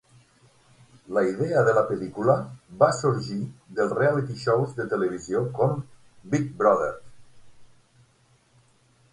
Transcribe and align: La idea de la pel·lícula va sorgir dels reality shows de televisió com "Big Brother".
La 1.17 1.21
idea 1.31 1.59
de 1.67 1.75
la 1.77 1.83
pel·lícula 1.89 2.37
va 2.79 2.87
sorgir 3.01 3.37
dels 3.81 3.93
reality 3.99 4.39
shows 4.45 4.73
de 4.79 4.89
televisió 4.95 5.45
com 5.61 5.77
"Big 6.33 6.49
Brother". 6.63 6.93